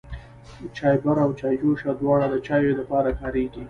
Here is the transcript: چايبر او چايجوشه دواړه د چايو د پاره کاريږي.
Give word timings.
چايبر 0.77 1.17
او 1.25 1.29
چايجوشه 1.39 1.91
دواړه 2.01 2.25
د 2.29 2.35
چايو 2.47 2.77
د 2.77 2.81
پاره 2.89 3.11
کاريږي. 3.19 3.59